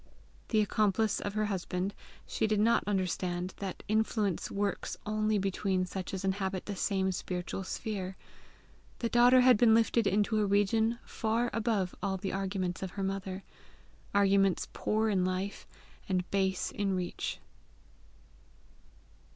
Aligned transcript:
The 0.47 0.61
accomplice 0.61 1.19
of 1.19 1.35
her 1.35 1.45
husband, 1.45 1.93
she 2.25 2.47
did 2.47 2.59
not 2.59 2.83
understand 2.87 3.53
that 3.57 3.83
influence 3.87 4.49
works 4.49 4.97
only 5.05 5.37
between 5.37 5.85
such 5.85 6.11
as 6.11 6.25
inhabit 6.25 6.65
the 6.65 6.75
same 6.75 7.11
spiritual 7.11 7.63
sphere: 7.63 8.17
the 8.97 9.09
daughter 9.09 9.41
had 9.41 9.57
been 9.57 9.75
lifted 9.75 10.07
into 10.07 10.39
a 10.39 10.45
region 10.47 10.97
far 11.05 11.51
above 11.53 11.93
all 12.01 12.17
the 12.17 12.33
arguments 12.33 12.81
of 12.81 12.89
her 12.97 13.03
mother 13.03 13.43
arguments 14.11 14.67
poor 14.73 15.07
in 15.07 15.23
life, 15.23 15.67
and 16.09 16.27
base 16.31 16.71
in 16.71 16.95
reach. 16.95 17.39